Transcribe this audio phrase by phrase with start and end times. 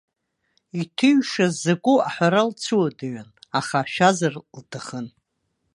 [0.81, 5.07] Иҭыҩшаз закәу аҳәара лцәыуадаҩын, аха ашәазар лҭахын.